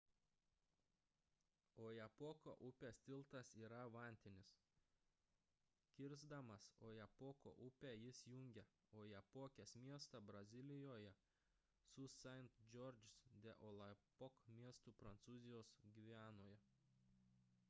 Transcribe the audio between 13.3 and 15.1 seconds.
de l'oyapock miestu